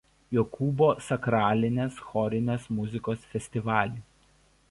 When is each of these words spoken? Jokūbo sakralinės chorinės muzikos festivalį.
Jokūbo 0.35 0.87
sakralinės 1.07 1.99
chorinės 2.07 2.67
muzikos 2.79 3.29
festivalį. 3.35 4.03